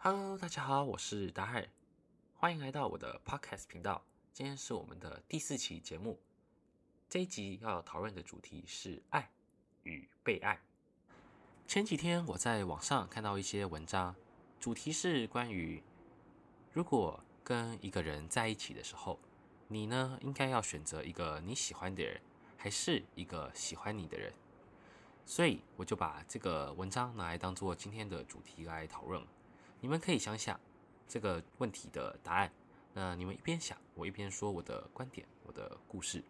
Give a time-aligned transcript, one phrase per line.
[0.00, 1.68] Hello，大家好，我是达尔，
[2.36, 4.00] 欢迎来到我的 Podcast 频道。
[4.32, 6.16] 今天是我们的第四期节目，
[7.08, 9.28] 这一集要讨论的主题是爱
[9.82, 10.60] 与被爱。
[11.66, 14.14] 前几天我在网上看到一些文章，
[14.60, 15.82] 主题是关于
[16.72, 19.18] 如果跟一个人在一起的时候，
[19.66, 22.22] 你呢应该要选择一个你喜欢的人，
[22.56, 24.32] 还是一个喜欢你的人？
[25.26, 29.20] 所以我就把这个文章拿来当做今天的主题来讨论。
[29.80, 30.58] 你们可以想想
[31.06, 32.50] 这个问题的答案。
[32.92, 36.24] 那你们一边想，我一边说我的观点，我的故事。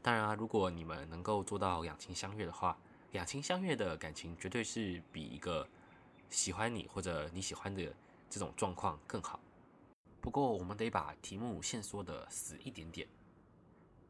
[0.00, 2.78] 当然啊，如果你们能够做到两情相悦的话，
[3.10, 5.66] 两情相悦的感情绝对是比一个
[6.30, 7.92] 喜欢你或者你喜欢的
[8.30, 9.40] 这种状况更好。
[10.20, 13.08] 不过我们得把题目限缩的死一点点。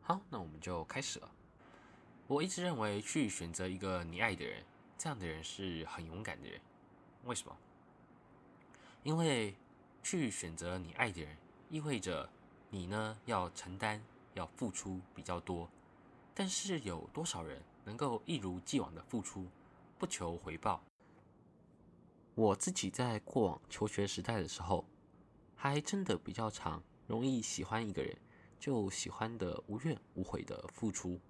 [0.03, 1.33] 好，那我们就开始了。
[2.27, 4.63] 我一直认为去选择一个你爱的人，
[4.99, 6.61] 这样的人是很勇敢的人。
[7.25, 7.57] 为什么？
[9.03, 9.55] 因为
[10.03, 11.37] 去选择你爱的人，
[11.69, 12.29] 意味着
[12.71, 14.01] 你呢要承担、
[14.35, 15.69] 要付出比较多。
[16.35, 19.47] 但是有多少人能够一如既往的付出，
[19.99, 20.83] 不求回报？
[22.35, 24.85] 我自己在过往求学时代的时候，
[25.57, 28.17] 还真的比较常容易喜欢一个人，
[28.59, 31.21] 就喜欢的无怨无悔的付出。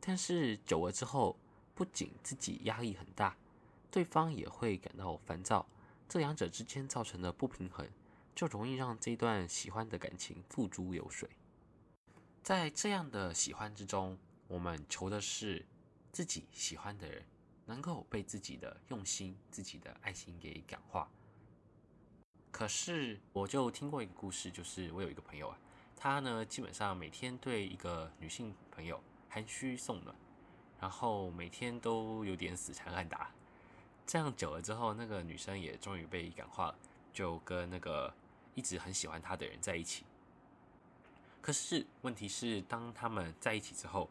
[0.00, 1.36] 但是久了之后，
[1.74, 3.36] 不仅自己压力很大，
[3.90, 5.64] 对方也会感到烦躁。
[6.08, 7.86] 这两者之间造成的不平衡，
[8.34, 11.28] 就容易让这段喜欢的感情付诸流水。
[12.42, 15.66] 在这样的喜欢之中，我们求的是
[16.10, 17.22] 自己喜欢的人
[17.66, 21.10] 能够被自己的用心、自己的爱心给感化。
[22.50, 25.58] 可是，我就听过一个故事，就是我有一个朋友啊，
[25.94, 28.98] 他呢基本上每天对一个女性朋友
[29.28, 30.16] 寒嘘送暖，
[30.80, 33.30] 然后每天都有点死缠烂打。
[34.08, 36.78] 这样久了之后，那个女生也终于被感化了，
[37.12, 38.10] 就跟那个
[38.54, 40.06] 一直很喜欢她的人在一起。
[41.42, 44.08] 可是问题是，当他们在一起之后，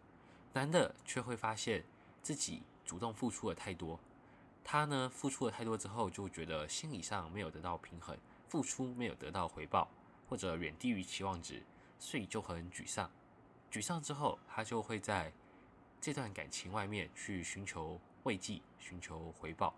[0.54, 1.84] 男的却会发现
[2.22, 4.00] 自己主动付出了太多，
[4.64, 8.16] 他呢付出了太多之后，就觉得心理上没有得到平衡，
[8.48, 9.90] 付出没有得到回报，
[10.30, 11.64] 或者远低于期望值，
[11.98, 13.10] 所以就很沮丧。
[13.72, 15.34] 沮丧之后，他就会在
[16.00, 19.74] 这段感情外面去寻求慰藉，寻求回报。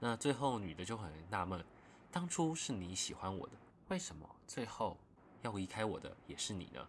[0.00, 1.64] 那最后，女的就很纳闷，
[2.10, 3.54] 当初是你喜欢我的，
[3.88, 4.96] 为什么最后
[5.42, 6.88] 要离开我的也是你呢？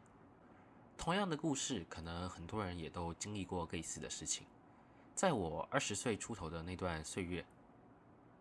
[0.95, 4.45] 同样的故事，可能很多人也都经历过类似的事情。
[5.15, 7.43] 在我二十岁出头的那段岁月，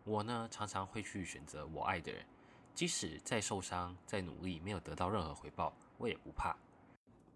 [0.04, 2.26] 我呢常常会去选择我爱的人，
[2.74, 6.54] 即使再受伤、再努力，没有得到任何回报，我也不怕，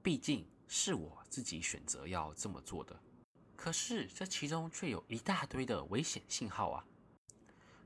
[0.03, 2.95] 毕竟是我自己选择要这么做的。
[3.57, 6.85] 可是这其中却有一大堆的危险信号啊！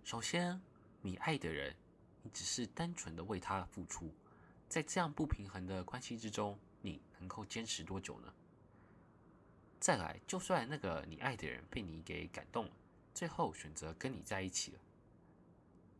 [0.06, 0.61] 首先，
[1.03, 1.75] 你爱的人，
[2.22, 4.15] 你只是单纯的为他付出，
[4.69, 8.33] 在这样不平衡的关系之中，你能够坚持多久呢？
[9.81, 12.71] 再来，就算那个你爱的人被你给感动了，
[13.15, 14.78] 最后选择跟你在一起了，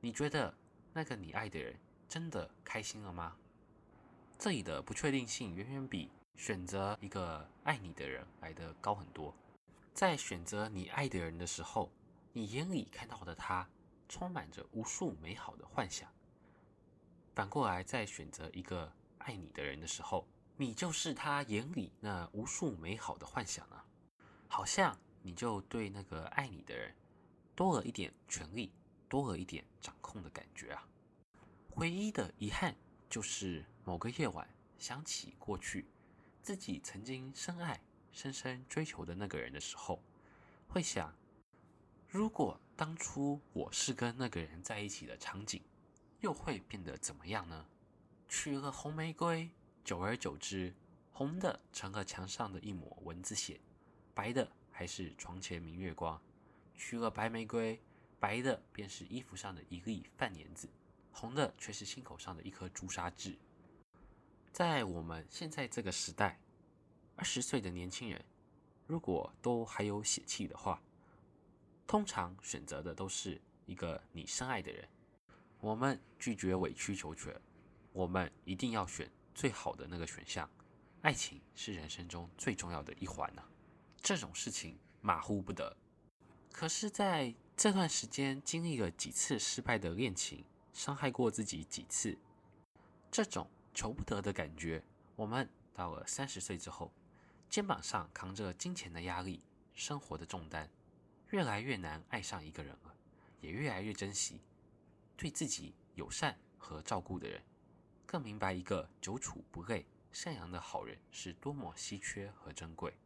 [0.01, 0.55] 你觉得
[0.93, 1.77] 那个你爱的人
[2.09, 3.37] 真的开心了吗？
[4.39, 9.35] 这里的不确定性远远比选择一个爱你的人来的高很多。
[9.93, 11.91] 在选择你爱的人的时候，
[12.33, 13.69] 你眼里看到的他。
[14.09, 16.11] 充满着无数美好的幻想。
[17.35, 23.85] 反过来，在选择一个爱你的人的时候，你就是他眼里那无数美好的幻想啊！
[24.49, 26.95] 好像你就对那个爱你的人
[27.55, 28.73] 多了一点权利，
[29.09, 30.89] 多了一点掌控的感觉啊！
[31.75, 32.75] 唯一的遗憾
[33.11, 35.87] 就是某个夜晚想起过去
[36.43, 37.79] 自己曾经深爱、
[38.13, 40.01] 深深追求的那个人的时候，
[40.69, 41.15] 会想：
[42.09, 45.61] 如果当初我是跟那个人在一起的场景，
[46.21, 47.67] 又会变得怎么样呢？
[48.29, 49.51] 取了红玫瑰，
[49.85, 50.75] 久而久之，
[51.13, 53.61] 红的成了墙上的一抹蚊子血，
[54.15, 56.21] 白的还是床前明月光。
[56.75, 57.81] 取了白玫瑰，
[58.21, 60.69] 白的便是衣服上的一粒饭粘子，
[61.11, 63.37] 红的却是心口上的一颗朱砂痣。
[64.53, 66.41] 在我们现在这个时代，
[67.17, 68.25] 二十岁的年轻人，
[68.87, 70.81] 如果都还有血气的话，
[71.87, 74.89] 通常选择的都是一个你深爱的人。
[75.61, 77.35] 我们拒绝委曲求全，
[77.93, 80.49] 我们一定要选最好的那个选项。
[81.03, 83.43] 爱情是人生中最重要的一环呢、
[84.01, 85.77] 这种事情马虎不得。
[86.53, 92.19] 可是，在这段时间经历了几次失败的恋情，伤害过自己几次，
[93.11, 94.83] 这种求不得的感觉，
[95.15, 96.93] 我们到了三十岁之后，
[97.49, 99.43] 肩膀上扛着金钱的压力，
[99.75, 100.69] 生活的重担。
[101.37, 102.97] 越来越难爱上一个人了，
[103.43, 104.41] 也越来越珍惜
[105.19, 107.43] 对自己友善和照顾的人，
[108.07, 112.97] 更明白一个久处不累、善良的好人是多么稀缺和珍贵。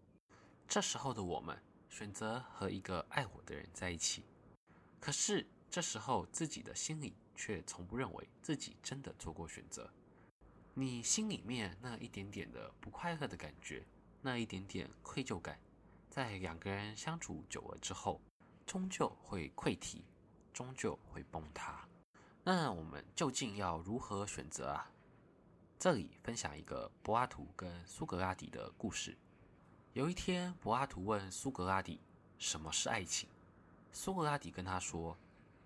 [0.69, 4.23] 这时候的我们选择和一个爱我的人在一起，
[5.00, 9.93] 可是这时候自己的心里却从不认为自己真的做过选择。
[10.75, 13.85] 你心里面那一点点的不快乐的感觉，
[14.23, 15.59] 那一点点愧疚感，
[16.10, 18.20] 在两个人相处久了之后，
[18.66, 20.04] 终究会溃堤，
[20.52, 21.88] 终究会崩塌。
[22.42, 24.90] 那我们究竟要如何选择啊？
[25.78, 29.16] 这里分享一个柏拉图跟苏格拉底的故事。
[29.92, 32.00] 有一天，柏拉图问苏格拉底
[32.38, 33.28] ：“什么是爱情？”
[33.92, 35.16] 苏格拉底跟他说：“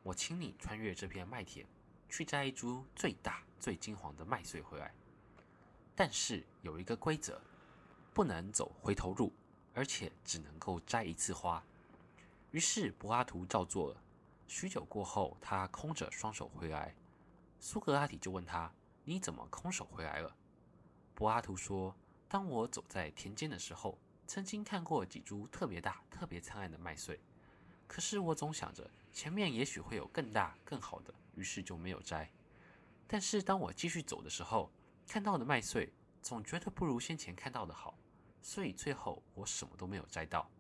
[0.05, 1.67] 我请你穿越这片麦田，
[2.11, 4.95] 去摘一株最大、最金黄的麦穗回来。
[5.97, 7.41] 但是有一个规则，
[8.13, 9.33] 不能走回头路，
[9.75, 11.63] 而且只能够摘一次花。”
[12.53, 14.01] 于是柏拉图照做了。
[14.47, 16.95] 许久过后，他空着双手回来，
[17.61, 18.73] 苏格拉底就问他
[19.05, 20.35] ：“你怎么空手回来了？”
[21.15, 21.95] 柏拉图说
[22.29, 27.21] ：“当我走在田间的时候。”曾经看过几株特别大、特别灿烂的麦穗，
[27.87, 32.31] 可是我总想着前面也许会有更大、更好的，于是就没有摘。
[33.07, 34.71] 但是当我继续走的时候，
[35.07, 35.93] 看到的麦穗
[36.23, 37.99] 总觉得不如先前看到的好，
[38.45, 40.51] 所以最后我什么都没有摘到。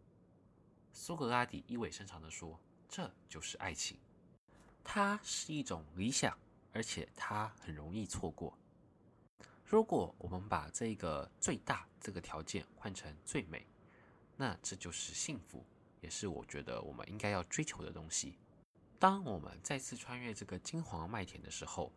[0.90, 2.58] 苏格拉底意味深长地说
[2.88, 3.98] ：“这就是爱情，
[4.82, 6.36] 它是一种理想，
[6.72, 8.56] 而且它很容易错过。”
[9.66, 13.66] 如果我们把这个最大这个条件换成最美，
[14.34, 15.62] 那这就是幸福，
[16.00, 18.38] 也是我觉得我们应该要追求的东西。
[18.98, 21.92] 当我们再次穿越这个金黄麦田的时候，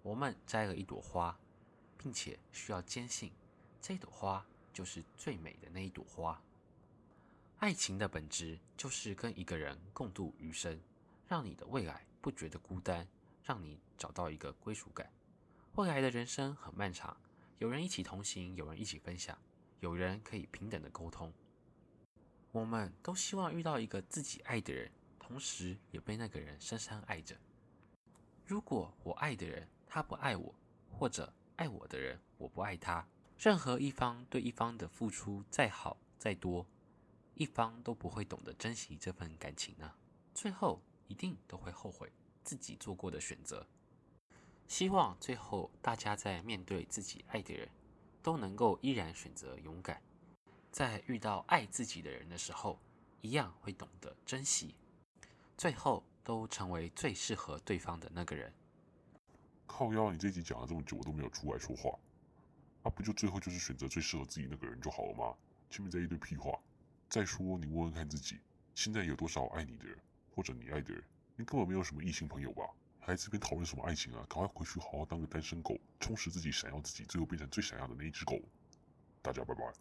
[0.00, 1.36] 我们摘了一朵花，
[1.98, 3.32] 并且需要坚信
[3.80, 6.38] 这朵花就是最美的那一朵花。
[7.60, 10.78] 爱情的本质就是跟一个人共度余生，
[11.26, 13.08] 让你的未来不觉得孤单，
[13.42, 15.10] 让你找到一个归属感。
[15.76, 17.16] 未来的人生很漫长，
[17.58, 19.38] 有人一起同行，有人一起分享，
[19.80, 21.32] 有人可以平等的沟通。
[22.52, 27.34] 我们都希望遇到一个自己爱的人，同时也被那个人深深爱着。
[28.44, 30.54] 如果我爱的人他不爱我，
[30.92, 33.06] 或者爱我的人我不爱他，
[33.44, 36.66] 任何一方对一方的付出再好再多，
[37.34, 39.92] 一方都不会懂得珍惜这份感情呢。
[40.34, 42.10] 最后一定都会后悔
[42.42, 43.66] 自己做过的选择。
[44.66, 47.68] 希望最后大家在面对自己爱的人，
[48.22, 50.00] 都能够依然选择勇敢，
[50.72, 52.80] 在遇到爱自己的人的时候，
[53.20, 54.74] 一样会懂得珍惜，
[55.58, 58.54] 最后都成为最适合对方的那个人。
[59.66, 61.98] 靠腰，你这集讲了这么久，我都没有出来说话，
[62.84, 65.34] 那、不就最后就是选择最适合自己那个人就好了吗？
[65.70, 66.56] 前面在一堆屁话。
[67.08, 68.38] 再说，你问问看自己，
[68.74, 69.98] 现在有多少爱你的人，
[70.34, 71.02] 或者你爱的人？
[71.36, 72.62] 你根本没有什么异性朋友吧？
[73.00, 74.24] 还在这边讨论什么爱情啊？
[74.28, 78.40] 赶快回去好好当个单身狗，充实自己，闪耀自己，最后变成最闪耀的那一只狗。
[79.22, 79.72] 大家拜拜。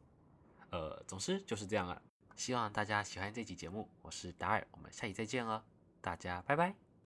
[0.72, 2.02] 呃，总之就是这样了。
[2.36, 5.64] 希望大家喜欢这期节目，我是达尔，我们下期再见哦，
[6.02, 6.93] 大家拜拜。